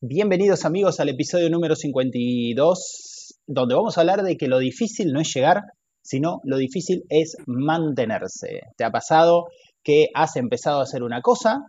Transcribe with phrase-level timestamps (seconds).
[0.00, 5.20] Bienvenidos amigos al episodio número 52, donde vamos a hablar de que lo difícil no
[5.20, 5.62] es llegar,
[6.04, 8.60] sino lo difícil es mantenerse.
[8.76, 9.46] ¿Te ha pasado
[9.82, 11.66] que has empezado a hacer una cosa,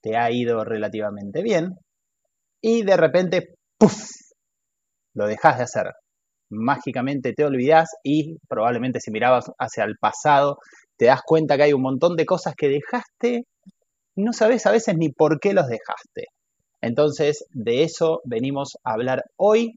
[0.00, 1.80] te ha ido relativamente bien,
[2.62, 4.10] y de repente, ¡puf!,
[5.16, 5.86] lo dejas de hacer.
[6.50, 10.58] Mágicamente te olvidas y probablemente si mirabas hacia el pasado,
[10.96, 13.42] te das cuenta que hay un montón de cosas que dejaste
[14.14, 16.26] y no sabes a veces ni por qué los dejaste.
[16.80, 19.74] Entonces, de eso venimos a hablar hoy.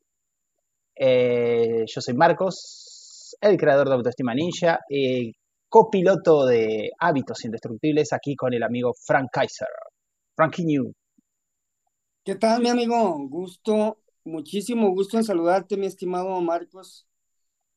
[0.96, 5.34] Eh, yo soy Marcos, el creador de Autoestima Ninja, y
[5.68, 9.68] copiloto de Hábitos Indestructibles, aquí con el amigo Frank Kaiser.
[10.36, 10.94] Frankie New.
[12.24, 13.18] ¿Qué tal, mi amigo?
[13.28, 17.08] Gusto, muchísimo gusto en saludarte, mi estimado Marcos.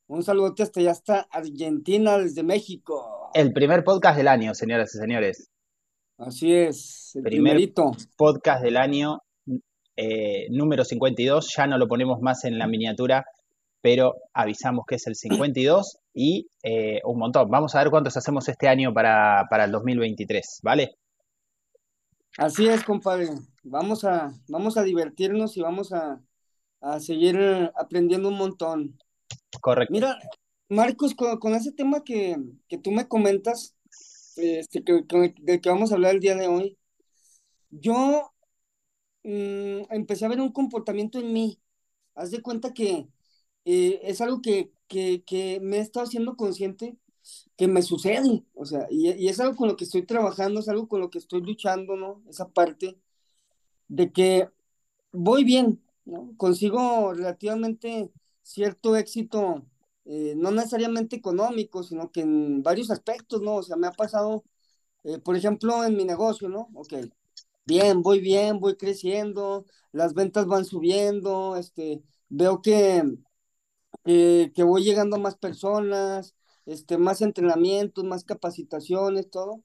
[0.06, 3.30] Un saludote hasta allá, hasta Argentina, desde México.
[3.32, 5.50] El primer podcast del año, señoras y señores.
[6.16, 7.90] Así es, el Primer primerito.
[8.16, 9.20] podcast del año
[9.96, 11.54] eh, número 52.
[11.56, 13.24] Ya no lo ponemos más en la miniatura,
[13.80, 17.50] pero avisamos que es el 52 y eh, un montón.
[17.50, 20.96] Vamos a ver cuántos hacemos este año para, para el 2023, ¿vale?
[22.38, 23.28] Así es, compadre.
[23.62, 26.20] Vamos a, vamos a divertirnos y vamos a,
[26.80, 27.38] a seguir
[27.76, 28.98] aprendiendo un montón.
[29.60, 29.92] Correcto.
[29.92, 30.18] Mira,
[30.68, 32.36] Marcos, con, con ese tema que,
[32.68, 33.73] que tú me comentas,
[34.36, 36.78] este, que, que- del que vamos a hablar el día de hoy,
[37.70, 38.32] yo
[39.24, 41.60] mm, empecé a ver un comportamiento en mí.
[42.14, 43.08] Haz de cuenta que
[43.66, 46.98] eh, es algo que, que, que me he estado haciendo consciente
[47.56, 50.68] que me sucede, o sea, y, y es algo con lo que estoy trabajando, es
[50.68, 52.22] algo con lo que estoy luchando, ¿no?
[52.30, 52.98] Esa parte
[53.88, 54.48] de que
[55.12, 56.34] voy bien, ¿no?
[56.36, 58.10] Consigo relativamente
[58.42, 59.66] cierto éxito,
[60.06, 63.56] eh, no necesariamente económico, sino que en varios aspectos, ¿no?
[63.56, 64.44] O sea, me ha pasado,
[65.04, 66.68] eh, por ejemplo, en mi negocio, ¿no?
[66.74, 66.94] Ok,
[67.66, 73.04] bien, voy bien, voy creciendo, las ventas van subiendo, este, veo que,
[74.04, 76.34] que, que voy llegando a más personas,
[76.66, 79.62] este, más entrenamientos, más capacitaciones, todo.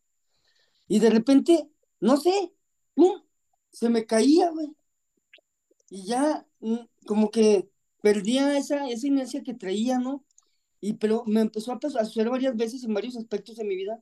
[0.87, 2.53] Y de repente, no sé,
[2.95, 3.23] ¡pum!
[3.71, 4.75] se me caía, güey.
[5.89, 7.69] Y ya, mm, como que
[8.01, 10.23] perdía esa, esa inercia que traía, ¿no?
[10.81, 14.01] Y pero me empezó a a suceder varias veces en varios aspectos de mi vida.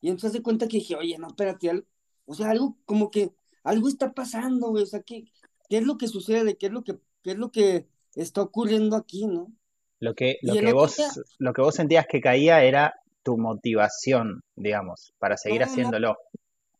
[0.00, 1.84] Y entonces de cuenta que dije, oye, no, espérate,
[2.26, 3.32] o sea, algo como que
[3.64, 4.82] algo está pasando, güey.
[4.82, 5.24] O sea, ¿qué,
[5.68, 6.56] qué es lo que sucede?
[6.56, 9.52] ¿Qué es lo que, qué es lo que está ocurriendo aquí, ¿no?
[10.00, 11.08] Lo que, lo que vos, día,
[11.38, 16.16] lo que vos sentías que caía era tu motivación, digamos, para seguir no, no, haciéndolo.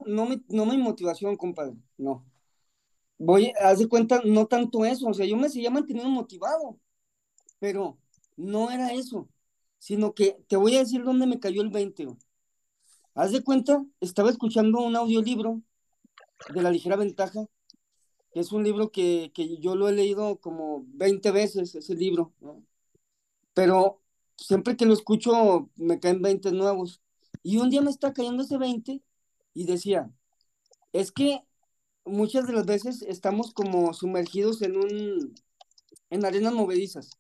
[0.06, 2.24] no me, no me motivación, compadre, no.
[3.18, 6.78] Voy, haz de cuenta, no tanto eso, o sea, yo me seguía manteniendo motivado,
[7.58, 7.98] pero
[8.36, 9.28] no era eso,
[9.78, 12.18] sino que te voy a decir dónde me cayó el 20, güey.
[13.14, 15.60] Haz de cuenta, estaba escuchando un audiolibro
[16.54, 17.46] de La Ligera Ventaja,
[18.32, 22.32] que es un libro que, que yo lo he leído como 20 veces, ese libro.
[23.54, 24.00] Pero
[24.36, 27.02] siempre que lo escucho me caen 20 nuevos.
[27.42, 29.02] Y un día me está cayendo ese 20
[29.54, 30.10] y decía,
[30.92, 31.42] es que
[32.04, 35.34] muchas de las veces estamos como sumergidos en un,
[36.10, 37.10] en arenas movedizas.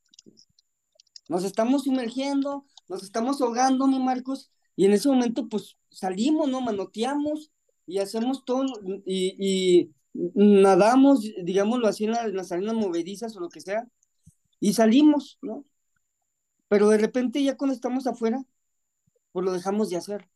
[1.28, 6.60] Nos estamos sumergiendo, nos estamos ahogando, mi Marcos, y en ese momento pues salimos, ¿no?
[6.60, 7.50] Manoteamos
[7.86, 8.64] y hacemos todo
[9.06, 13.86] y, nadamos, digámoslo así, en, la- en las arenas movedizas o lo que sea,
[14.60, 15.64] y salimos, ¿no?
[16.68, 18.44] Pero de repente ya cuando estamos afuera,
[19.32, 20.28] pues lo dejamos de hacer,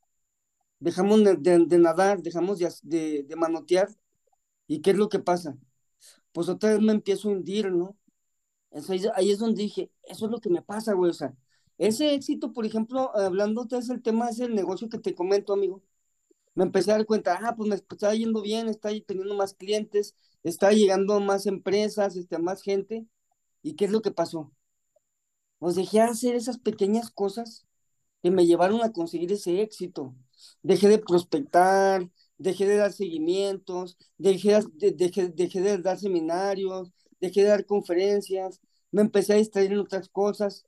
[0.80, 3.88] dejamos de, nadar, dejamos de, de, de manotear,
[4.68, 5.56] ¿y qué es lo que pasa?
[6.32, 7.96] Pues otra vez me empiezo a hundir, ¿no?
[8.72, 11.34] Eso es- ahí es donde dije, eso es lo que me pasa, güey, o sea,
[11.78, 15.82] ese éxito, por ejemplo, hablando es el tema, es el negocio que te comento, amigo,
[16.54, 20.16] me empecé a dar cuenta, ah, pues me está yendo bien, está teniendo más clientes,
[20.44, 23.06] está llegando más empresas, este, más gente,
[23.62, 24.52] ¿y qué es lo que pasó?
[25.58, 27.66] Pues dejé de hacer esas pequeñas cosas
[28.22, 30.14] que me llevaron a conseguir ese éxito.
[30.62, 36.92] Dejé de prospectar, dejé de dar seguimientos, dejé de, dejé, dejé de dar seminarios,
[37.22, 38.60] dejé de dar conferencias,
[38.90, 40.66] me empecé a distraer en otras cosas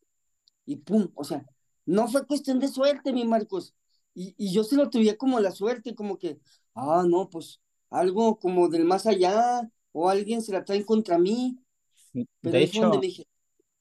[0.64, 1.44] y pum, o sea,
[1.84, 3.74] no fue cuestión de suerte, mi Marcos.
[4.14, 6.38] Y, y yo se lo tuve como la suerte, como que,
[6.74, 7.60] ah, no, pues
[7.90, 11.58] algo como del más allá, o alguien se la trae contra mí,
[12.40, 13.26] pero De hecho, dije,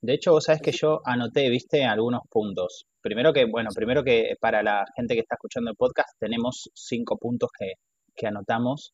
[0.02, 2.88] de hecho, vos sabés que yo anoté, viste, algunos puntos.
[3.00, 7.18] Primero que, bueno, primero que para la gente que está escuchando el podcast tenemos cinco
[7.18, 7.74] puntos que,
[8.16, 8.94] que anotamos,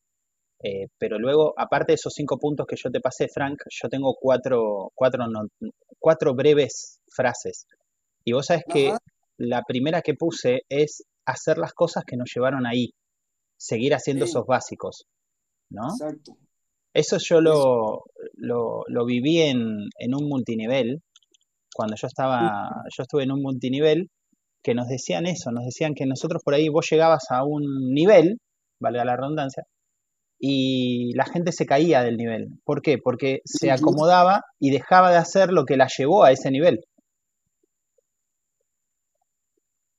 [0.62, 4.14] eh, pero luego, aparte de esos cinco puntos que yo te pasé, Frank, yo tengo
[4.20, 5.48] cuatro, cuatro, no-
[5.98, 7.66] cuatro breves frases.
[8.24, 8.92] Y vos sabés que
[9.38, 12.90] la primera que puse es hacer las cosas que nos llevaron ahí,
[13.56, 15.04] seguir haciendo sí, esos básicos,
[15.70, 15.88] ¿no?
[15.88, 16.36] exacto.
[16.92, 18.02] Eso yo lo,
[18.34, 19.60] lo, lo viví en,
[19.98, 21.00] en un multinivel,
[21.72, 24.10] cuando yo estaba, yo estuve en un multinivel,
[24.62, 27.62] que nos decían eso, nos decían que nosotros por ahí vos llegabas a un
[27.94, 28.38] nivel,
[28.80, 29.64] valga la redundancia,
[30.42, 32.48] y la gente se caía del nivel.
[32.64, 32.96] ¿Por qué?
[32.96, 36.80] Porque se acomodaba y dejaba de hacer lo que la llevó a ese nivel.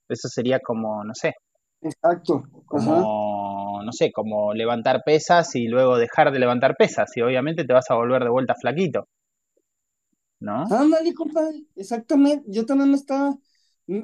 [0.09, 1.35] Eso sería como, no sé.
[1.81, 2.43] Exacto.
[2.65, 7.15] Como, no sé, como levantar pesas y luego dejar de levantar pesas.
[7.15, 9.07] Y obviamente te vas a volver de vuelta flaquito.
[10.39, 10.65] ¿No?
[10.71, 11.65] Ándale, compadre.
[11.75, 12.45] Exactamente.
[12.47, 13.35] Yo también me estaba.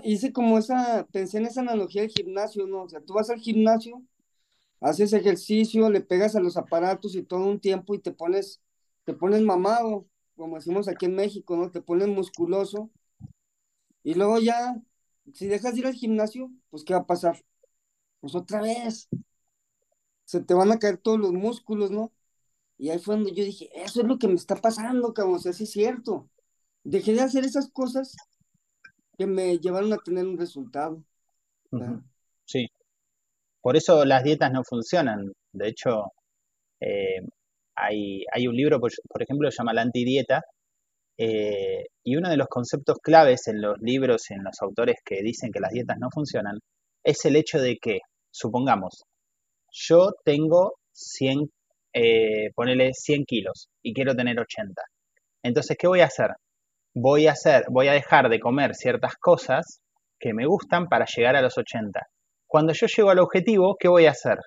[0.03, 1.07] Hice como esa.
[1.11, 2.83] Pensé en esa analogía del gimnasio, ¿no?
[2.83, 4.03] O sea, tú vas al gimnasio
[4.81, 8.61] haces ejercicio, le pegas a los aparatos y todo un tiempo y te pones,
[9.05, 11.71] te pones mamado, como decimos aquí en México, ¿no?
[11.71, 12.89] Te pones musculoso.
[14.03, 14.81] Y luego ya,
[15.33, 17.43] si dejas de ir al gimnasio, pues ¿qué va a pasar?
[18.19, 19.09] Pues otra vez.
[20.25, 22.11] Se te van a caer todos los músculos, ¿no?
[22.77, 25.39] Y ahí fue donde yo dije, eso es lo que me está pasando, cabrón, o
[25.39, 26.29] sí es cierto.
[26.83, 28.15] Dejé de hacer esas cosas
[29.17, 31.03] que me llevaron a tener un resultado.
[32.45, 32.69] Sí.
[33.67, 35.33] Por eso las dietas no funcionan.
[35.51, 36.13] De hecho,
[36.79, 37.19] eh,
[37.75, 38.91] hay, un libro, por,
[39.21, 40.41] ejemplo, que se llama La antidieta,
[41.17, 45.51] eh, y uno de los conceptos claves en los libros, en los autores que dicen
[45.51, 46.59] que las dietas no funcionan,
[47.03, 47.99] es el hecho de que,
[48.31, 49.03] supongamos,
[49.69, 51.51] yo tengo 100,
[51.91, 54.81] eh, ponele 100 kilos y quiero tener 80.
[55.43, 56.29] Entonces, ¿qué voy a hacer?
[56.95, 59.81] Voy a hacer, voy a dejar de comer ciertas cosas
[60.17, 61.99] que me gustan para llegar a los 80.
[62.47, 64.39] Cuando yo llego al objetivo, ¿qué voy a hacer?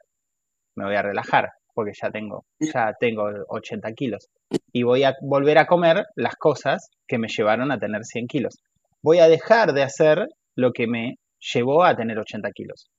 [0.74, 4.28] Me voy a relajar, porque ya tengo, ya tengo 80 kilos.
[4.72, 8.56] Y voy a volver a comer las cosas que me llevaron a tener 100 kilos.
[9.02, 11.16] Voy a dejar de hacer lo que me
[11.54, 12.90] llevó a tener 80 kilos.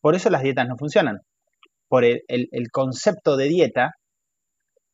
[0.00, 1.20] Por eso las dietas no funcionan.
[1.88, 2.22] Por el,
[2.70, 3.92] concepto de dieta,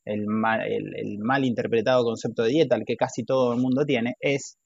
[0.04, 4.56] el mal, interpretado concepto de dieta, el que casi todo el mundo tiene, es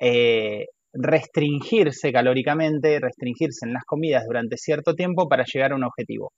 [0.00, 6.32] eh, restringirse calóricamente, restringirse en las comidas durante cierto tiempo para llegar a un objetivo.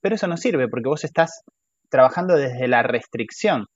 [0.00, 1.42] Pero eso no sirve porque vos estás
[1.90, 3.66] trabajando desde la restricción,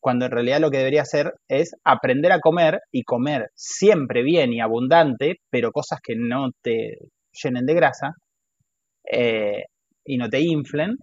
[0.00, 4.52] cuando en realidad lo que debería hacer es aprender a comer y comer siempre bien
[4.52, 6.98] y abundante, pero cosas que no te
[7.32, 8.12] llenen de grasa
[9.10, 9.64] eh,
[10.04, 10.96] y no te inflen.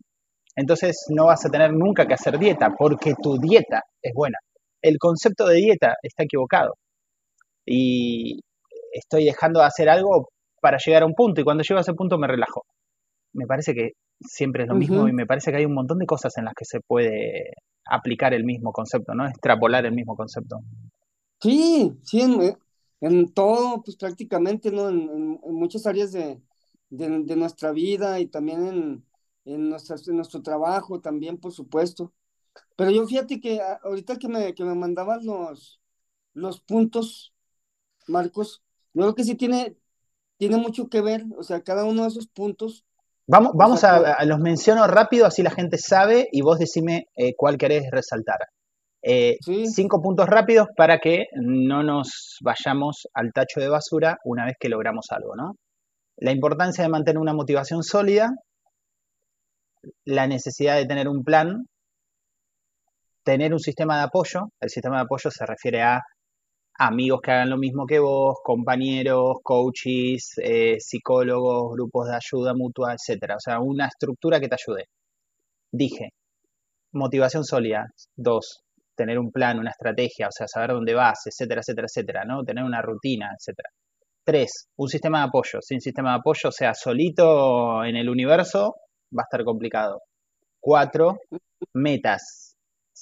[0.56, 4.38] Entonces no vas a tener nunca que hacer dieta porque tu dieta es buena.
[4.82, 6.76] El concepto de dieta está equivocado.
[7.66, 8.40] Y,
[8.94, 10.30] estoy dejando de hacer algo
[10.62, 12.66] para llegar a un punto y cuando llego a ese punto me relajo.
[13.34, 16.06] Me parece que siempre es lo mismo y me parece que hay un montón de
[16.06, 17.54] cosas en las que se puede
[17.86, 19.28] aplicar el mismo concepto, ¿no?
[19.28, 20.60] Extrapolar el mismo concepto.
[21.42, 22.22] Sí, sí,
[23.02, 24.88] en, todo, pues prácticamente, ¿no?
[24.88, 26.40] En, muchas áreas de,
[26.90, 29.06] nuestra vida y también en,
[29.46, 32.14] en, nuestro trabajo también, por supuesto.
[32.76, 35.82] Pero yo fíjate que ahorita que me, que me mandaban los,
[36.34, 37.34] los puntos,
[38.08, 38.63] Marcos,
[38.94, 39.76] yo creo que sí tiene,
[40.38, 42.86] tiene mucho que ver, o sea, cada uno de esos puntos.
[43.26, 47.58] Vamos, vamos a, los menciono rápido, así la gente sabe y vos decime eh, cuál
[47.58, 48.40] querés resaltar.
[49.02, 54.56] Eh, cinco puntos rápidos para que no nos vayamos al tacho de basura una vez
[54.60, 55.58] que logramos algo, ¿no?
[56.18, 58.32] La importancia de mantener una motivación sólida,
[60.06, 61.66] la necesidad de tener un plan,
[63.24, 64.50] tener un sistema de apoyo.
[64.60, 66.02] El sistema de apoyo se refiere a
[66.80, 72.94] amigos que hagan lo mismo que vos, compañeros, coaches, eh, psicólogos, grupos de ayuda mutua,
[72.94, 73.36] etcétera.
[73.36, 74.86] O sea, una estructura que te ayude.
[75.72, 76.10] Dije,
[76.94, 77.88] motivación sólida.
[78.16, 78.64] Dos,
[78.96, 82.44] tener un plan, una estrategia, o sea, saber dónde vas, etcétera, etcétera, etcétera, ¿no?
[82.44, 83.70] Tener una rutina, etcétera.
[84.26, 85.60] Tres, un sistema de apoyo.
[85.62, 88.76] Sin sistema de apoyo, o sea, solito en el universo,
[89.18, 90.02] va a estar complicado.
[90.60, 91.20] Cuatro,
[91.74, 92.53] metas.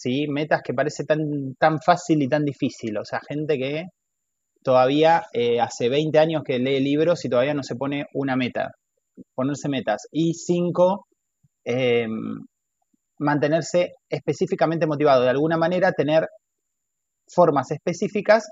[0.02, 0.28] ¿Sí?
[0.28, 2.98] Metas que parece tan, tan fácil y tan difícil.
[2.98, 3.86] O sea, gente que
[4.64, 8.72] todavía eh, hace 20 años que lee libros y todavía no se pone una meta.
[9.36, 10.08] Ponerse metas.
[10.12, 11.06] Y cinco,
[11.64, 12.40] em,
[13.20, 15.24] mantenerse específicamente motivado.
[15.24, 16.28] De alguna manera, tener
[17.34, 18.48] formas específicas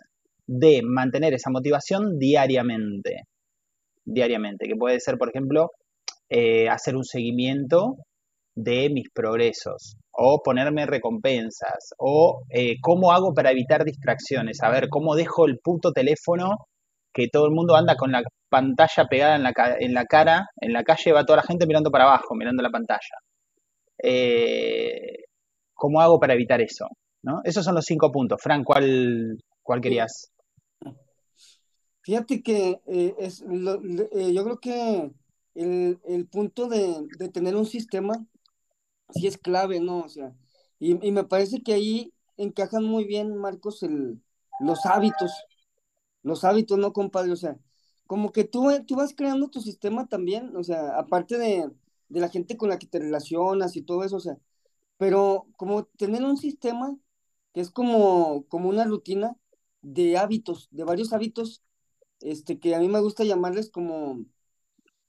[0.48, 3.24] de mantener esa motivación diariamente.
[4.06, 4.68] Diariamente.
[4.68, 5.72] Que puede ser, por ejemplo,
[6.30, 7.98] eh, hacer un seguimiento
[8.62, 14.90] de mis progresos o ponerme recompensas o eh, cómo hago para evitar distracciones, a ver,
[14.90, 16.68] cómo dejo el puto teléfono
[17.14, 20.74] que todo el mundo anda con la pantalla pegada en la, en la cara, en
[20.74, 23.18] la calle va toda la gente mirando para abajo, mirando la pantalla.
[24.04, 25.24] Eh,
[25.74, 26.86] ¿Cómo hago para evitar eso?
[27.24, 27.40] ¿No?
[27.46, 28.42] Esos son los cinco puntos.
[28.42, 30.32] Fran, ¿cuál, cuál querías?
[32.02, 35.12] Fíjate que eh, es yo creo que
[35.56, 38.14] el, punto de, de, tener un sistema
[39.10, 40.00] sí es clave, ¿no?
[40.02, 40.34] O sea,
[40.80, 44.22] Y, y me parece que ahí encajan muy bien, Marcos, el,
[44.60, 45.32] los hábitos.
[46.24, 47.32] Los hábitos, ¿no, compadre?
[47.32, 47.58] O sea,
[48.08, 51.72] como que tú, tú vas creando tu sistema también, o sea, aparte de,
[52.10, 54.38] de la gente con la que te relacionas y todo eso, o sea,
[54.98, 56.98] pero como tener un sistema
[57.54, 59.36] que es como, como una rutina
[59.82, 61.64] de hábitos, de varios hábitos,
[62.22, 64.26] este, que a mí me gusta llamarles como,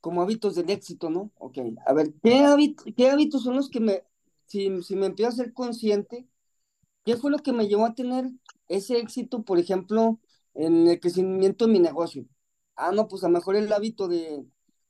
[0.00, 1.30] como hábitos del éxito, ¿no?
[1.38, 4.04] Ok, a ver, ¿qué, hábito, qué hábitos son los que me,
[4.46, 6.26] si, si me empiezo a ser consciente,
[7.04, 8.30] qué fue lo que me llevó a tener
[8.68, 10.20] ese éxito, por ejemplo,
[10.54, 12.26] en el crecimiento de mi negocio?
[12.76, 14.44] Ah, no, pues a lo mejor el hábito de,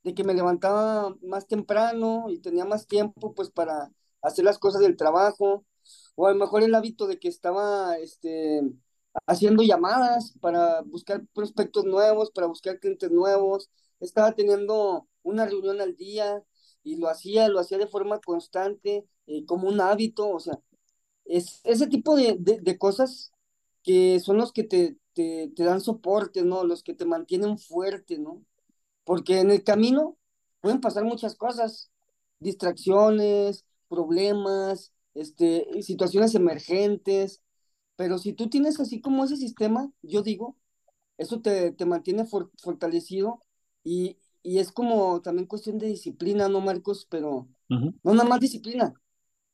[0.04, 4.80] de que me levantaba más temprano y tenía más tiempo, pues, para hacer las cosas
[4.80, 5.64] del trabajo,
[6.14, 8.62] o a lo mejor el hábito de que estaba, este,
[9.26, 15.96] haciendo llamadas para buscar prospectos nuevos, para buscar clientes nuevos, estaba teniendo una reunión al
[15.96, 16.42] día
[16.82, 20.58] y lo hacía, lo hacía de forma constante, eh, como un hábito, o sea,
[21.24, 23.32] es ese tipo de, de, cosas
[23.82, 26.64] que son los que te, te, te, dan soporte, ¿no?
[26.64, 28.44] Los que te mantienen fuerte, ¿no?
[29.04, 30.18] Porque en el camino
[30.60, 31.90] pueden pasar muchas cosas,
[32.40, 37.42] distracciones, problemas, este, situaciones emergentes,
[37.96, 40.56] pero si tú tienes así como ese sistema, yo digo,
[41.18, 43.42] eso te, te mantiene fortalecido
[43.84, 47.06] y, y, es como también cuestión de disciplina, ¿no, Marcos?
[47.10, 48.94] Pero no nada más disciplina,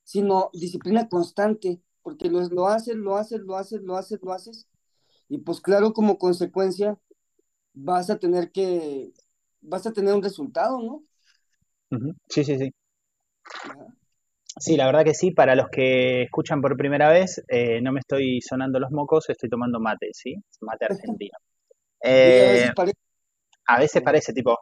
[0.05, 4.69] sino disciplina constante, porque lo, lo haces, lo haces, lo haces, lo haces, lo haces,
[5.29, 6.99] y pues claro, como consecuencia
[7.75, 9.13] vas a tener que,
[9.61, 11.05] vas a tener un resultado, ¿no?
[12.29, 12.73] Sí, sí, sí.
[14.59, 15.33] Sí, la verdad que sí.
[15.33, 19.51] Para los que escuchan por primera vez, eh, no me estoy sonando los mocos, estoy
[19.51, 20.35] tomando mate, ¿sí?
[20.61, 21.37] Mate argentino.
[22.03, 22.71] Eh,
[23.67, 24.59] a, veces parece, tipo...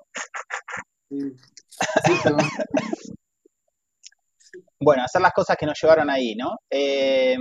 [4.81, 6.57] bueno, hacer las cosas que nos llevaron ahí, ¿no?
[6.71, 7.37] Eh,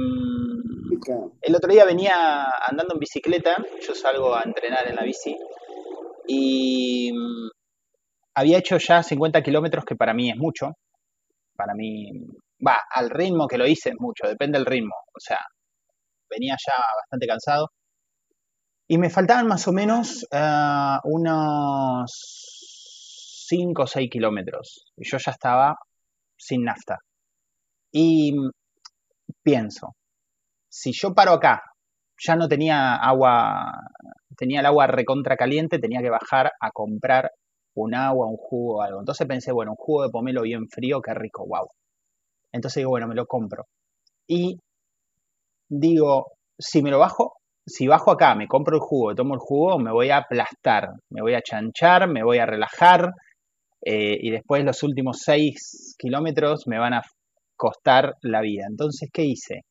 [1.41, 5.37] el otro día venía andando en bicicleta, yo salgo a entrenar en la bici,
[6.27, 7.49] y mm,
[8.35, 10.71] había hecho ya 50 kilómetros, que para mí es mucho,
[11.55, 12.09] para mí,
[12.65, 14.95] va, al ritmo que lo hice es mucho, depende del ritmo.
[15.13, 15.39] O sea,
[16.29, 17.69] venía ya bastante cansado.
[18.93, 22.11] Y me faltaban más o menos uh, unos
[23.47, 24.85] 5 o 6 kilómetros.
[24.95, 25.79] Y yo ya estaba
[26.37, 26.99] sin nafta.
[27.91, 28.35] Y
[29.41, 29.95] pienso,
[30.69, 31.63] si yo paro acá,
[32.19, 33.71] ya no tenía agua,
[34.37, 37.31] tenía el agua recontra caliente, tenía que bajar a comprar
[37.73, 38.99] un agua, un jugo, algo.
[38.99, 41.67] Entonces pensé, bueno, un jugo de pomelo bien frío, qué rico, wow.
[42.51, 43.65] Entonces digo, bueno, me lo compro.
[44.27, 44.59] Y
[45.67, 49.79] digo, si me lo bajo, si bajo acá, me compro el jugo, tomo el jugo,
[49.79, 53.11] me voy a aplastar, me voy a chanchar, me voy a relajar
[53.85, 57.01] eh, y después los últimos seis kilómetros me van a
[57.55, 58.65] costar la vida.
[58.69, 59.61] Entonces, ¿qué hice?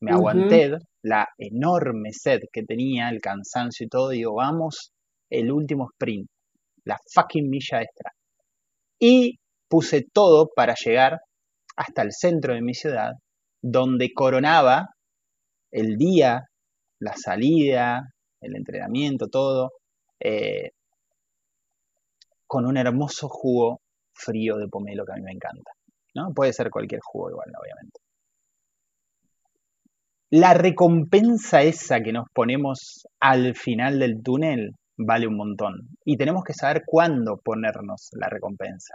[0.00, 0.72] Me aguanté
[1.02, 4.92] la enorme sed que tenía, el cansancio y todo, digo, vamos,
[5.30, 6.28] el último sprint
[6.86, 8.12] la fucking milla extra.
[8.98, 9.38] Y
[9.68, 11.18] puse todo para llegar
[11.76, 13.12] hasta el centro de mi ciudad,
[13.62, 14.86] donde coronaba
[15.70, 16.44] el día,
[17.00, 18.02] la salida,
[18.40, 19.72] el entrenamiento, todo,
[20.20, 20.70] eh,
[22.46, 23.80] con un hermoso jugo
[24.12, 25.72] frío de pomelo que a mí me encanta.
[26.14, 26.32] ¿no?
[26.34, 28.00] Puede ser cualquier jugo igual, obviamente.
[30.30, 35.88] La recompensa esa que nos ponemos al final del túnel vale un montón.
[36.04, 38.94] Y tenemos que saber cuándo ponernos la recompensa.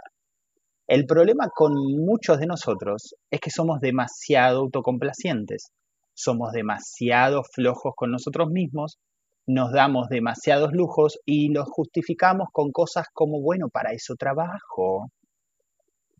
[0.86, 5.70] El problema con muchos de nosotros es que somos demasiado autocomplacientes,
[6.14, 8.98] somos demasiado flojos con nosotros mismos,
[9.46, 15.10] nos damos demasiados lujos y los justificamos con cosas como, bueno, para eso trabajo.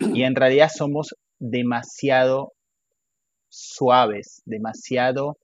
[0.00, 2.52] Y en realidad somos demasiado
[3.48, 5.36] suaves, demasiado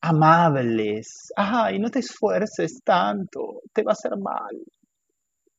[0.00, 1.32] amables.
[1.36, 4.56] Ay, no te esfuerces tanto, te va a hacer mal.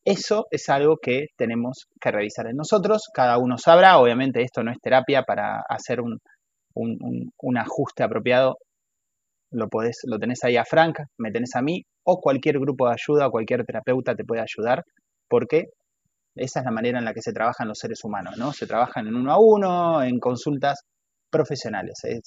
[0.04, 3.10] Eso es algo que tenemos que revisar en nosotros.
[3.14, 6.20] Cada uno sabrá, obviamente esto no es terapia para hacer un,
[6.78, 8.58] un, ajuste apropiado.
[9.52, 12.96] Lo, podés, lo tenés ahí a Frank, me tenés a mí, o cualquier grupo de
[12.96, 14.84] ayuda, cualquier terapeuta te puede ayudar,
[15.30, 15.68] porque
[16.36, 18.52] esa es la manera en la que se trabajan los seres humanos, ¿no?
[18.52, 20.82] Se trabajan en uno a uno, en consultas
[21.30, 22.00] profesionales.
[22.04, 22.22] Es,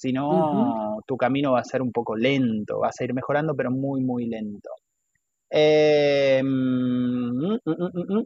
[0.00, 3.70] si no, tu camino va a ser un poco lento, vas a ir mejorando, pero
[3.70, 4.70] muy, muy lento.
[5.50, 8.24] Eh, mm, mm, mm,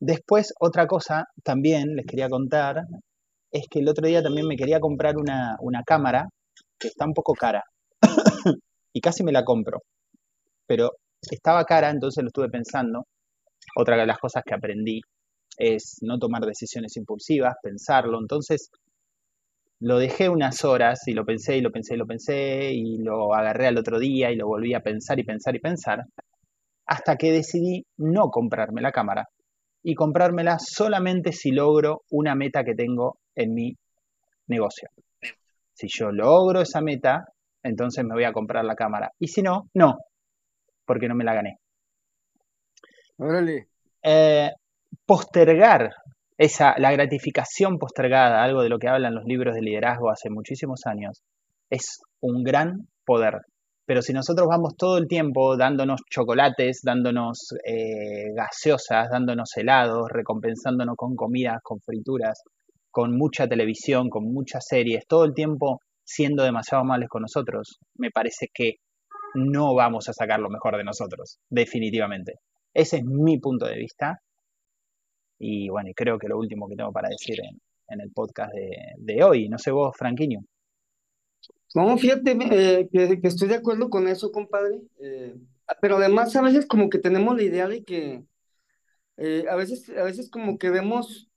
[0.00, 2.82] Después, otra cosa también les quería contar,
[3.56, 6.28] es que el otro día también me quería comprar una, una cámara
[6.78, 7.64] que está un poco cara.
[8.92, 9.80] y casi me la compro.
[10.66, 10.92] Pero
[11.30, 13.06] estaba cara, entonces lo estuve pensando.
[13.76, 15.00] Otra de las cosas que aprendí
[15.58, 18.18] es no tomar decisiones impulsivas, pensarlo.
[18.20, 18.70] Entonces,
[19.80, 23.34] Lo dejé unas horas y lo pensé y lo pensé y lo pensé y lo
[23.34, 26.04] agarré al otro día y lo volví a pensar y pensar y pensar
[26.86, 29.28] hasta que decidí no comprarme la cámara
[29.82, 33.76] y comprármela solamente si logro una meta que tengo en mi
[34.48, 34.88] negocio.
[35.72, 37.26] Si yo logro esa meta,
[37.62, 39.12] entonces me voy a comprar la cámara.
[39.18, 39.98] Y si no, no,
[40.86, 41.58] porque no me la gané.
[43.18, 43.68] Órale.
[44.02, 44.50] Eh,
[45.04, 45.90] postergar
[46.38, 50.80] esa, la gratificación postergada, algo de lo que hablan los libros de liderazgo hace muchísimos
[50.86, 51.22] años,
[51.70, 53.40] es un gran poder.
[53.86, 60.96] Pero si nosotros vamos todo el tiempo dándonos chocolates, dándonos eh, gaseosas, dándonos helados, recompensándonos
[60.96, 62.42] con comidas, con frituras,
[62.96, 68.10] con mucha televisión, con muchas series, todo el tiempo siendo demasiado males con nosotros, me
[68.10, 68.76] parece que
[69.34, 72.36] no vamos a sacar lo mejor de nosotros, definitivamente.
[72.72, 74.22] Ese es mi punto de vista.
[75.38, 77.38] Y bueno, creo que lo último que tengo para decir
[77.88, 79.50] en, el podcast de, hoy.
[79.50, 80.40] No sé vos, Franquiño.
[81.74, 84.80] No, fíjate eh, que, estoy de acuerdo con eso, compadre.
[85.02, 85.34] Eh,
[85.82, 88.24] pero además a veces como que tenemos la idea de que
[89.18, 91.28] eh, a veces, a veces como que vemos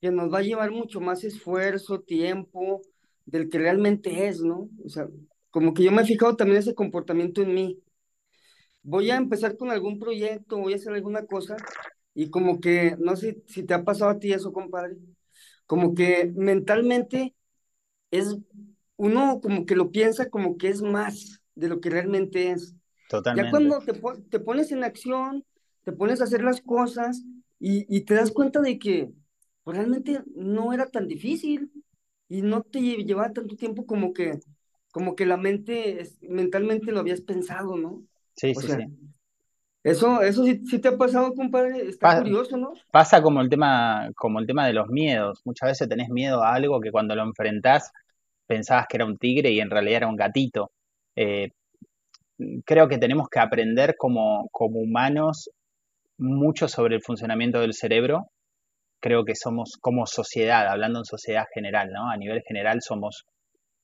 [0.00, 2.82] que nos va a llevar mucho más esfuerzo, tiempo
[3.26, 4.70] del que realmente es, ¿no?
[4.84, 5.08] O sea,
[5.50, 7.82] como que yo me he fijado también ese comportamiento en mí.
[8.82, 11.56] Voy a empezar con algún proyecto, voy a hacer alguna cosa
[12.14, 14.96] y como que, no sé si te ha pasado a ti eso, compadre,
[15.66, 17.34] como que mentalmente
[18.10, 18.36] es
[18.96, 22.74] uno como que lo piensa como que es más de lo que realmente es.
[23.08, 23.46] Totalmente.
[23.46, 23.92] Ya cuando te,
[24.30, 25.44] te pones en acción,
[25.84, 27.22] te pones a hacer las cosas
[27.60, 29.12] y, y te das cuenta de que
[29.68, 31.70] pues, realmente no era tan difícil
[32.26, 34.40] y no te llevaba tanto tiempo como que,
[34.90, 38.02] como que la mente, mentalmente lo habías pensado, ¿no?
[38.34, 38.84] Sí, sí, sí.
[39.84, 42.72] Eso, eso sí, te ha pasado, compadre, está curioso, ¿no?
[42.90, 45.42] Pasa como el tema, como el tema de los miedos.
[45.44, 47.92] Muchas veces tenés miedo a algo que cuando lo enfrentás
[48.46, 50.70] pensabas que era un tigre y en realidad era un gatito.
[51.14, 51.50] Eh,
[52.64, 55.50] creo que tenemos que aprender como, como humanos
[56.16, 58.30] mucho sobre el funcionamiento del cerebro.
[59.00, 62.10] Creo que somos como sociedad, hablando en sociedad general, ¿no?
[62.10, 63.24] A nivel general somos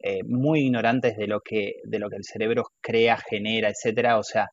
[0.01, 4.19] eh, muy ignorantes de lo que de lo que el cerebro crea, genera, etcétera.
[4.19, 4.49] O sea,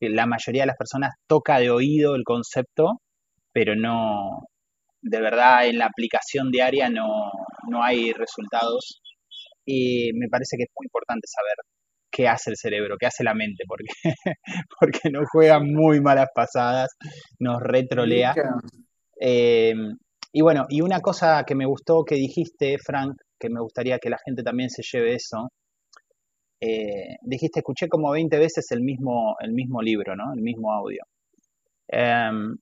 [0.00, 3.00] la mayoría de las personas toca de oído el concepto,
[3.52, 4.46] pero no,
[5.02, 7.06] de verdad en la aplicación diaria no,
[7.68, 9.00] no hay resultados
[9.64, 11.56] y me parece que es muy importante saber
[12.10, 13.84] qué hace el cerebro, qué hace la mente, porque,
[14.80, 16.90] porque nos juega muy malas pasadas,
[17.38, 18.34] nos retrolea.
[19.20, 19.74] Eh,
[20.32, 24.10] y bueno, y una cosa que me gustó que dijiste, Frank, que me gustaría que
[24.10, 25.50] la gente también se lleve eso,
[26.60, 30.32] eh, dijiste, escuché como 20 veces el mismo, el mismo libro, ¿no?
[30.34, 31.04] El mismo audio.
[31.88, 32.56] Em,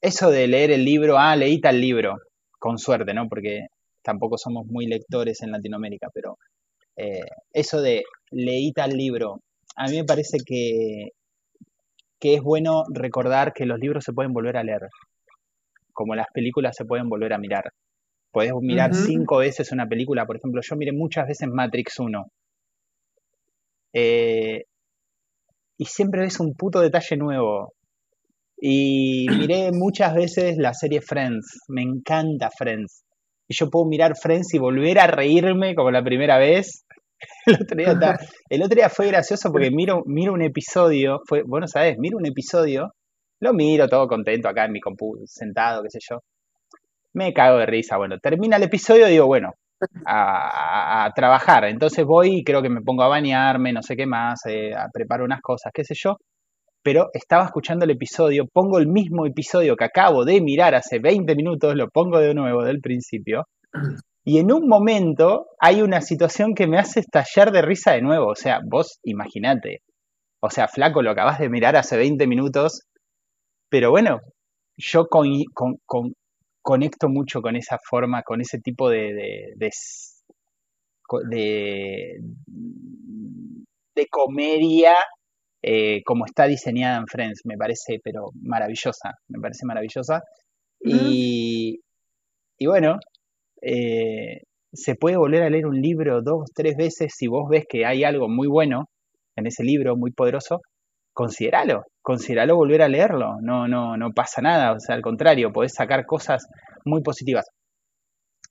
[0.00, 2.16] eso de leer el libro, ah, leí tal libro,
[2.58, 3.28] con suerte, ¿no?
[3.28, 3.66] Porque
[4.02, 6.38] tampoco somos muy lectores en Latinoamérica, pero
[6.96, 7.20] eh,
[7.52, 9.42] eso de leí tal libro,
[9.76, 11.10] a mí me parece que,
[12.20, 14.88] que es bueno recordar que los libros se pueden volver a leer,
[15.92, 17.72] como las películas se pueden volver a mirar.
[18.30, 22.26] Puedes mirar cinco veces una película, por ejemplo, yo miré muchas veces Matrix 1.
[23.94, 24.64] Eh,
[25.78, 27.72] y siempre ves un puto detalle nuevo.
[28.60, 31.62] Y miré muchas veces la serie Friends.
[31.68, 33.04] Me encanta Friends
[33.48, 36.84] y yo puedo mirar Friends y volver a reírme como la primera vez.
[38.50, 42.26] El otro día, fue gracioso porque miro, miro un episodio, fue, bueno, sabes, miro un
[42.26, 42.92] episodio,
[43.40, 46.20] lo miro todo contento acá en mi compu, sentado, qué sé yo.
[47.14, 47.96] Me cago de risa.
[47.96, 49.52] Bueno, termina el episodio y digo, bueno,
[50.06, 51.64] a, trabajar.
[51.64, 54.88] Entonces voy y creo que me pongo a bañarme, no sé qué más, eh, a
[54.92, 56.16] preparar unas cosas, qué sé yo
[56.82, 61.34] pero estaba escuchando el episodio, pongo el mismo episodio que acabo de mirar hace 20
[61.36, 63.44] minutos, lo pongo de nuevo del principio,
[64.28, 68.26] y en un momento hay una situación que me hace estallar de risa de nuevo.
[68.26, 69.78] O sea, vos imaginate.
[70.42, 72.82] O sea, flaco, lo acabas de mirar hace 20 minutos,
[73.70, 74.20] pero bueno,
[74.76, 75.06] yo
[76.62, 79.14] conecto mucho con esa forma, con ese tipo de,
[79.56, 79.70] de,
[81.30, 82.18] de,
[83.94, 84.92] de comedia
[85.62, 90.20] eh, como está diseñada en Friends, me parece, pero maravillosa, me parece maravillosa.
[90.84, 91.80] y,
[92.58, 92.98] y, bueno,
[93.62, 94.42] eh,
[94.72, 98.04] se puede volver a leer un libro dos, tres veces si vos ves que hay
[98.04, 98.88] algo muy bueno
[99.36, 100.60] en ese libro, muy poderoso,
[101.12, 105.74] considéralo, considéralo volver a leerlo, no, no, no pasa nada, o sea, al contrario, podés
[105.74, 106.46] sacar cosas
[106.84, 107.46] muy positivas.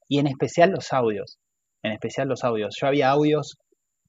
[0.08, 1.38] Y en especial los audios,
[1.82, 2.74] en especial los audios.
[2.80, 3.56] Yo había audios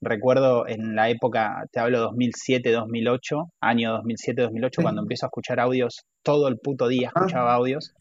[0.02, 6.48] recuerdo en la época, te hablo 2007-2008, año 2007-2008, cuando empiezo a escuchar audios, todo
[6.48, 7.94] el puto día escuchaba audios,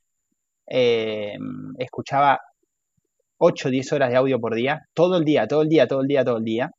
[0.66, 1.36] eh,
[1.78, 2.40] escuchaba
[3.38, 6.00] 8 o 10 horas de audio por día, todo el día, todo el día, todo
[6.02, 6.70] el día, todo el día.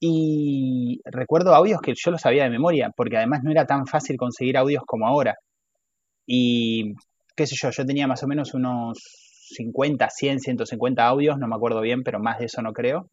[0.00, 4.16] Y recuerdo audios que yo los sabía de memoria, porque además no era tan fácil
[4.16, 5.34] conseguir audios como ahora.
[6.26, 6.94] Y
[7.36, 8.98] qué sé yo, yo tenía más o menos unos
[9.56, 13.08] 50, 100, 150 audios, no me acuerdo bien, pero más de eso no creo.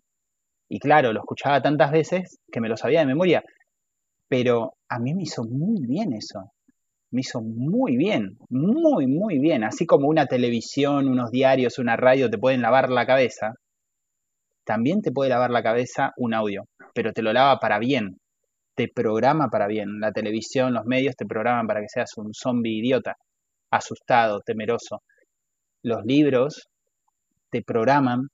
[0.70, 3.44] Y claro, lo escuchaba tantas veces que me lo sabía de memoria.
[4.28, 6.52] Pero a mí me hizo muy bien eso.
[7.16, 9.64] Me hizo muy bien, muy, muy bien.
[9.64, 13.54] Así como una televisión, unos diarios, una radio te pueden lavar la cabeza,
[14.66, 18.18] también te puede lavar la cabeza un audio, pero te lo lava para bien,
[18.76, 20.02] te programa para bien.
[20.02, 23.16] La televisión, los medios te programan para que seas un zombie idiota,
[23.72, 25.02] asustado, temeroso.
[25.84, 26.68] Los libros
[27.50, 28.28] te programan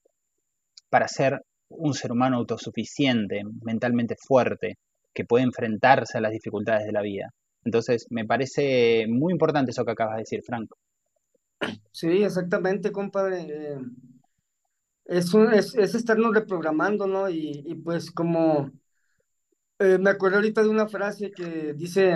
[0.90, 1.40] para ser
[1.70, 4.80] un ser humano autosuficiente, mentalmente fuerte,
[5.14, 7.30] que puede enfrentarse a las dificultades de la vida.
[7.64, 10.78] Entonces, me parece muy importante eso que acabas de decir, Franco.
[11.92, 13.42] Sí, exactamente, compadre.
[13.42, 13.78] Eh,
[15.06, 17.30] es, es, es, estarnos reprogramando, ¿no?
[17.30, 18.72] Y, y pues como
[19.82, 22.16] eh, me acuerdo ahorita de una frase que dice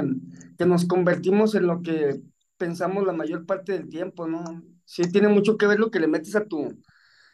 [0.55, 2.21] que nos convertimos en lo que
[2.57, 4.43] pensamos la mayor parte del tiempo, ¿no?
[4.85, 6.79] Sí, tiene mucho que ver lo que le metes a tu,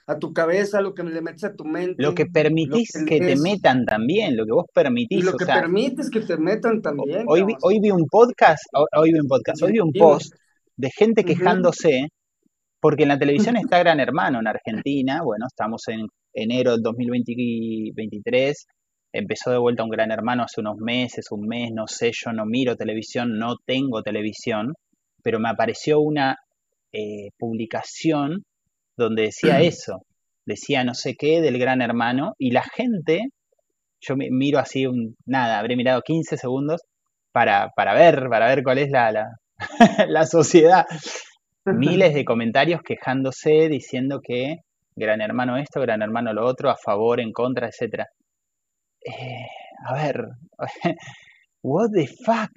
[0.08, 2.02] a tu cabeza, lo que le metes a tu mente.
[2.02, 5.20] Lo que permitís que, te metan también, lo que vos permitís.
[5.20, 7.26] Y lo que permites que te metan también.
[7.28, 10.34] Hoy vi, hoy vi un podcast, hoy vi un podcast, hoy vi un post
[10.76, 12.08] de gente quejándose
[12.82, 18.66] porque en la televisión está Gran Hermano en Argentina, bueno, estamos en enero del 2023,
[19.14, 22.46] empezó de vuelta un Gran Hermano hace unos meses, un mes, no sé, yo no
[22.46, 24.74] miro televisión, no tengo televisión,
[25.24, 26.38] pero me apareció una
[26.92, 28.44] eh, publicación
[29.04, 30.06] donde decía eso,
[30.46, 33.30] decía no sé qué del Gran Hermano, y la gente,
[34.00, 36.82] yo miro así un, nada, habré mirado 15 segundos
[37.32, 39.28] para, para ver, para ver cuál es la, la,
[40.08, 40.86] la sociedad.
[41.66, 44.58] Miles de comentarios quejándose, diciendo que
[44.96, 48.06] gran hermano esto, gran hermano lo otro, a favor, en contra, etc.
[49.06, 49.46] Eh,
[49.88, 50.26] a ver,
[51.62, 52.52] what the fuck,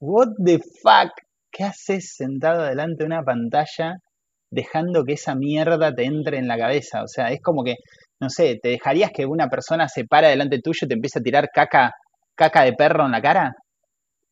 [0.00, 1.12] what the fuck,
[1.50, 3.96] ¿qué haces sentado delante de una pantalla
[4.50, 7.02] dejando que esa mierda te entre en la cabeza?
[7.02, 7.76] O sea, es como que,
[8.20, 11.22] no sé, ¿te dejarías que una persona se para delante tuyo y te empiece a
[11.22, 11.92] tirar caca,
[12.34, 13.54] caca de perro en la cara?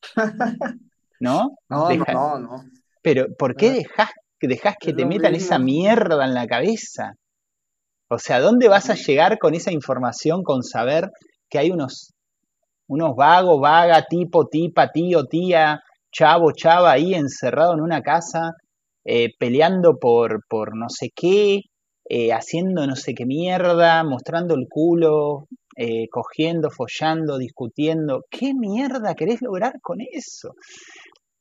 [1.21, 1.57] ¿No?
[1.69, 2.65] No, no, no.
[3.03, 7.13] Pero ¿por qué dejas, dejas que te metan esa mierda en la cabeza?
[8.09, 11.11] O sea, ¿dónde vas a llegar con esa información, con saber
[11.49, 12.13] que hay unos,
[12.87, 15.81] unos vagos, vaga, tipo, tipa, tío, tía,
[16.13, 18.53] chavo, chava ahí encerrado en una casa,
[19.05, 21.61] eh, peleando por, por no sé qué,
[22.09, 28.25] eh, haciendo no sé qué mierda, mostrando el culo, eh, cogiendo, follando, discutiendo.
[28.31, 30.55] ¿Qué mierda querés lograr con eso?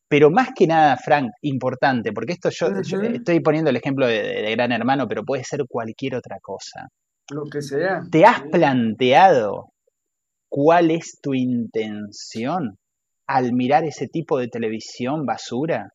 [0.08, 4.72] Pero más que nada, Frank, importante, porque esto yo, estoy poniendo el ejemplo de, Gran
[4.72, 6.88] Hermano, pero puede ser cualquier otra cosa.
[7.32, 8.02] Lo que sea.
[8.12, 9.72] ¿Te has planteado
[10.50, 12.78] cuál es tu intención
[13.28, 15.90] al mirar ese tipo de televisión basura?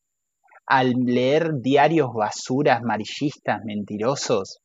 [0.69, 4.59] Al leer diarios basuras, amarillistas, mentirosos.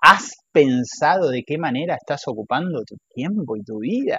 [0.00, 4.18] ¿Has pensado de qué manera estás ocupando tu tiempo y tu vida?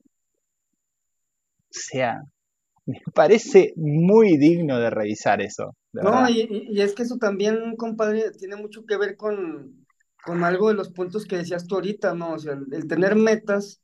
[0.00, 2.20] O sea,
[2.86, 5.74] me parece muy digno de revisar eso.
[5.92, 9.86] no, y, es que eso también, compadre, tiene mucho que ver con,
[10.24, 12.34] con algo de los puntos que decías tú ahorita, ¿no?
[12.34, 13.80] O sea, el, tener metas,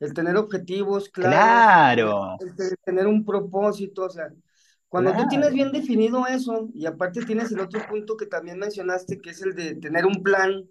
[0.00, 4.28] el tener objetivos claro, el, tener un propósito, o sea,
[4.88, 9.20] cuando tú tienes bien definido eso, y aparte tienes el otro punto que también mencionaste,
[9.20, 10.64] que es el de tener un plan,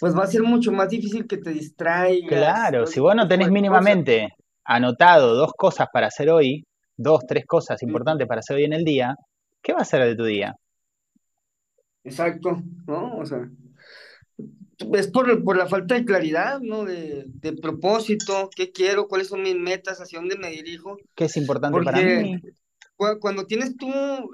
[0.00, 2.28] pues va a ser mucho más difícil que te distraigas.
[2.28, 7.80] Claro, si vos no tenés mínimamente anotado dos cosas para hacer hoy, dos, tres cosas
[7.82, 9.14] importantes para hacer hoy en el día,
[9.62, 10.56] ¿qué va a ser de tu día?
[12.02, 13.18] Exacto, ¿no?
[13.18, 13.48] O sea,
[14.94, 16.84] es por, por la falta de claridad, ¿no?
[16.84, 20.96] De, de, propósito, qué quiero, cuáles son mis metas, hacia dónde me dirijo.
[21.14, 22.40] ¿Qué es importante para mí?
[23.20, 23.88] Cuando tienes tú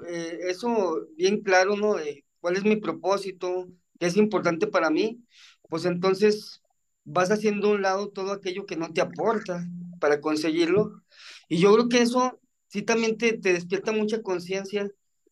[0.07, 1.95] eh, eso bien claro, ¿no?
[1.95, 3.67] De cuál es mi propósito,
[3.99, 5.23] qué es importante para mí,
[5.69, 6.61] pues entonces
[7.03, 9.65] vas haciendo a un lado todo aquello que no te aporta
[9.99, 11.03] para conseguirlo.
[11.47, 14.89] Y yo creo que eso sí también te, te despierta mucha conciencia,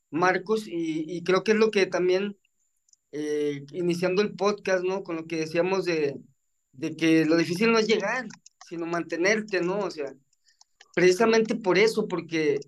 [0.09, 2.37] Marcos, y, y, creo que es lo que también,
[3.11, 5.03] eh, iniciando el podcast, ¿no?
[5.03, 6.17] Con lo que decíamos de,
[6.73, 8.27] de que lo difícil no es llegar,
[8.67, 9.79] sino mantenerte, ¿no?
[9.79, 10.13] O sea,
[10.95, 12.59] precisamente por eso, porque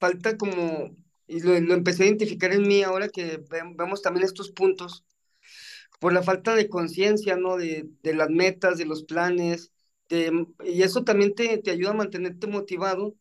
[0.00, 3.42] falta como, y lo, empecé a identificar en mí ahora que
[3.76, 5.04] vemos también estos puntos,
[6.00, 7.56] por la falta de conciencia, ¿no?
[7.56, 9.72] De, de las metas, de los planes,
[10.10, 13.14] y eso también te, te ayuda a mantenerte motivado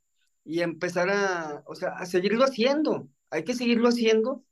[0.44, 3.08] y a empezar a, o sea, a seguirlo haciendo.
[3.30, 4.44] Hay que seguirlo haciendo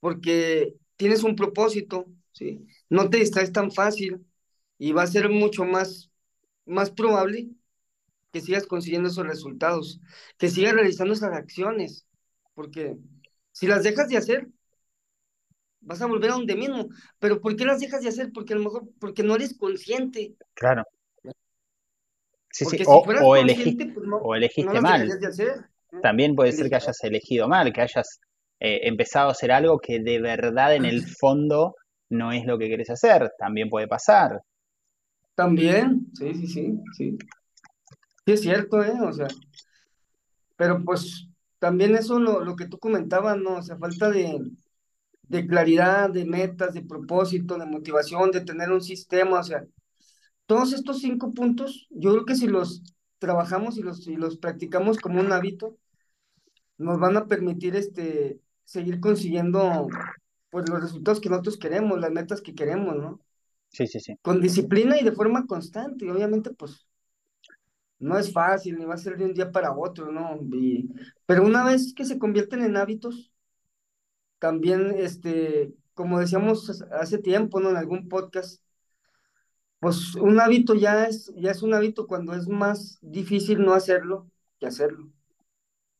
[0.00, 2.66] porque tienes un propósito, ¿sí?
[2.88, 4.24] No te distraes tan fácil
[4.78, 6.10] y va a ser mucho más,
[6.66, 7.48] más probable
[8.32, 10.00] que sigas consiguiendo esos resultados,
[10.38, 12.06] que sigas realizando esas acciones,
[12.54, 12.96] porque
[13.52, 14.48] si las dejas de hacer,
[15.80, 16.88] vas a volver a donde mismo.
[17.18, 18.30] Pero ¿por qué las dejas de hacer?
[18.32, 20.34] Porque a lo mejor, porque no eres consciente.
[20.54, 20.84] Claro.
[22.50, 22.82] Sí, sí.
[22.86, 25.08] o, o, elegiste, pues o elegiste mal.
[26.02, 28.20] También puede ser que hayas elegido mal, que hayas
[28.60, 31.76] eh, empezado a hacer algo que de verdad en el fondo
[32.10, 33.32] no es lo que quieres hacer.
[33.38, 34.42] También puede pasar.
[35.34, 37.18] También, sí, sí, sí, sí.
[38.26, 38.94] Sí, es cierto, ¿eh?
[39.02, 39.28] O sea,
[40.56, 43.58] pero pues también eso lo, lo que tú comentabas, ¿no?
[43.58, 44.40] O sea, falta de,
[45.22, 49.64] de claridad, de metas, de propósito, de motivación, de tener un sistema, o sea,
[50.46, 52.82] todos estos cinco puntos, yo creo que si los
[53.18, 55.76] trabajamos y los, y los practicamos como un hábito,
[56.78, 59.88] nos van a permitir este, seguir consiguiendo
[60.50, 63.20] pues, los resultados que nosotros queremos, las metas que queremos, ¿no?
[63.68, 64.16] Sí, sí, sí.
[64.22, 66.86] Con disciplina y de forma constante, y obviamente, pues,
[68.02, 70.38] no es fácil, ni va a ser de un día para otro, ¿no?
[71.24, 73.32] pero una vez que se convierten en hábitos,
[74.40, 77.70] también, este, como decíamos hace tiempo, ¿no?
[77.70, 78.60] En algún podcast,
[79.78, 84.26] pues un hábito ya es, ya es un hábito cuando es más difícil no hacerlo
[84.58, 85.08] que hacerlo.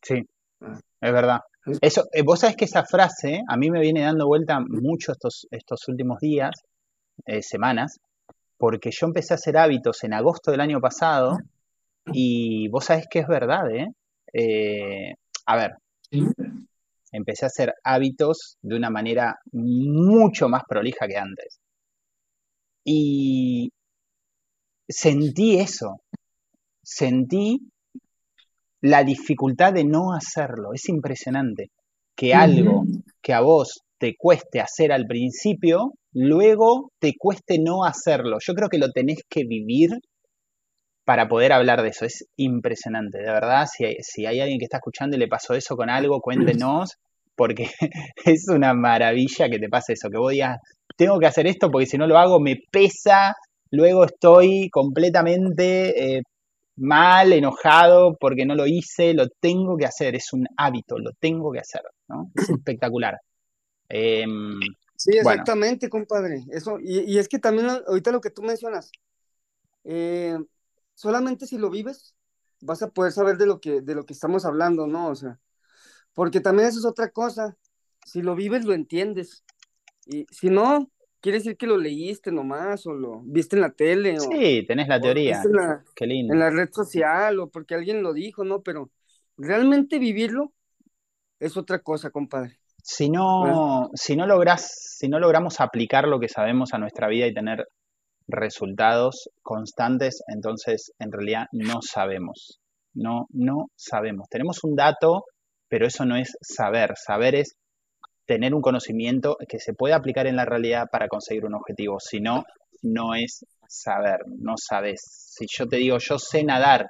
[0.03, 0.29] Sí,
[0.61, 0.81] ah.
[1.01, 1.41] es verdad.
[1.81, 5.47] Eso, eh, vos sabés que esa frase a mí me viene dando vuelta mucho estos,
[5.53, 6.51] estos últimos días,
[7.27, 8.01] eh, semanas,
[8.57, 11.39] porque yo empecé a hacer hábitos en agosto del año pasado
[12.07, 13.87] y vos sabés que es verdad, ¿eh?
[14.33, 15.15] eh
[15.47, 15.73] a ver,
[17.13, 21.59] empecé a hacer hábitos de una manera mucho más prolija que antes.
[22.85, 23.71] Y
[24.89, 26.01] sentí eso,
[26.83, 27.61] sentí
[28.81, 30.73] la dificultad de no hacerlo.
[30.75, 31.71] Es impresionante
[32.17, 32.85] que algo
[33.23, 38.39] que a vos te cueste hacer al principio, luego te cueste no hacerlo.
[38.45, 39.91] Yo creo que lo tenés que vivir
[41.13, 42.07] para poder hablar de eso.
[42.07, 43.67] Es impresionante, de verdad.
[43.71, 46.97] Si hay, si hay alguien que está escuchando y le pasó eso con algo, cuéntenos,
[47.37, 47.69] porque
[48.25, 50.57] es una maravilla que te pase eso, que vos digas,
[50.97, 53.37] tengo que hacer esto porque si no lo hago me pesa,
[53.71, 56.23] luego estoy completamente eh,
[56.77, 61.53] mal, enojado porque no lo hice, lo tengo que hacer, es un hábito, lo tengo
[61.53, 62.31] que hacer, ¿no?
[62.35, 63.19] Es espectacular.
[63.91, 64.59] Em,
[64.97, 66.43] sí, exactamente, compadre.
[66.51, 68.91] Eso, y, es que también ahorita lo que tú mencionas,
[69.85, 70.39] eh,
[70.95, 72.15] solamente si lo vives,
[72.61, 75.09] vas a poder saber de lo que, de lo que estamos hablando, ¿no?
[75.09, 75.39] O sea,
[76.15, 77.57] porque también eso es otra cosa.
[78.05, 79.45] Si lo vives, lo entiendes.
[80.07, 84.19] Y si no, quiere decir que lo leíste nomás, o lo viste en la tele.
[84.19, 85.43] Sí, tenés la teoría.
[85.43, 86.33] En la, Qué lindo.
[86.33, 88.63] En la red social, o porque alguien lo dijo, ¿no?
[88.63, 88.91] Pero
[89.37, 90.53] realmente vivirlo
[91.39, 92.59] es otra cosa, compadre.
[92.83, 97.27] Si no, si no logras, si no logramos aplicar lo que sabemos a nuestra vida
[97.27, 97.69] y tener
[98.29, 102.61] resultados constantes, entonces en realidad no sabemos.
[102.95, 104.29] No, no sabemos.
[104.29, 105.25] Tenemos un dato,
[105.69, 106.93] pero eso no es saber.
[106.97, 107.57] Saber es
[108.27, 111.99] tener un conocimiento que se puede aplicar en la realidad para conseguir un objetivo.
[112.01, 112.45] Si no,
[112.83, 115.01] no es saber, no sabes.
[115.05, 116.87] Si yo te digo, yo sé nadar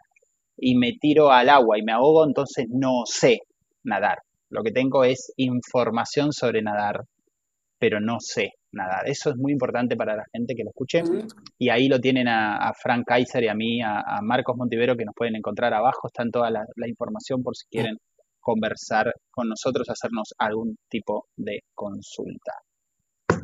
[0.56, 3.40] y me tiro al agua y me ahogo, entonces no sé
[3.84, 4.18] nadar.
[4.50, 7.04] Lo que tengo es información sobre nadar,
[7.78, 9.08] pero no sé nadar.
[9.08, 11.02] Eso es muy importante para la gente que lo escuche.
[11.58, 15.14] Y ahí lo tienen a, Frank Kaiser y a mí, a, Marcos Montivero, que nos
[15.14, 16.08] pueden encontrar abajo.
[16.08, 17.96] Está toda la, información por si quieren
[18.40, 22.52] conversar con nosotros, hacernos algún tipo de consulta.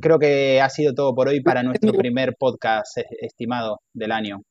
[0.01, 4.43] Creo que ha sido todo por hoy para nuestro primer podcast estimado del año.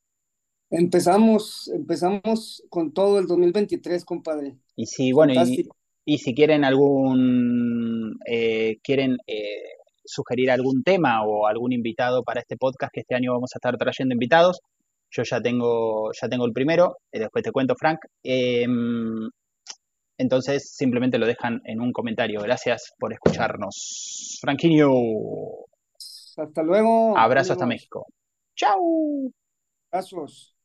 [0.69, 4.57] Empezamos, empezamos con todo el 2023, compadre.
[4.75, 5.33] Y si, bueno,
[6.05, 9.76] y, si quieren algún, eh, quieren eh,
[10.07, 13.77] sugerir algún tema o algún invitado para este podcast, que este año vamos a estar
[13.77, 14.61] trayendo invitados,
[15.09, 17.99] yo ya tengo, ya tengo el primero, eh, después te cuento, Frank.
[18.23, 19.29] Em,
[20.17, 22.41] entonces simplemente lo dejan en un comentario.
[22.41, 24.39] Gracias por escucharnos.
[24.41, 24.89] Franquinho.
[26.37, 27.17] Hasta luego.
[27.17, 28.05] Abrazo hasta México.
[28.55, 29.31] Chao.
[29.91, 30.56] Abrazos.